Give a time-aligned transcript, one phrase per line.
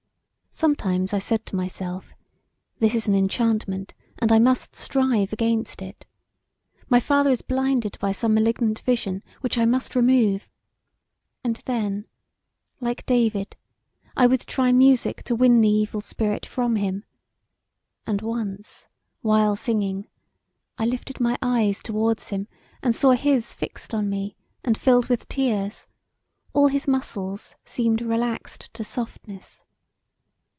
[0.53, 2.13] [C] Sometimes I said to myself,
[2.77, 6.05] this is an enchantment, and I must strive against it.
[6.87, 10.47] My father is blinded by some malignant vision which I must remove.
[11.43, 12.05] And then,
[12.79, 13.55] like David,
[14.15, 17.05] I would try music to win the evil spirit from him;
[18.05, 18.87] and once
[19.21, 20.09] while singing
[20.77, 22.47] I lifted my eyes towards him
[22.83, 25.87] and saw his fixed on me and filled with tears;
[26.53, 29.63] all his muscles seemed relaxed to softness.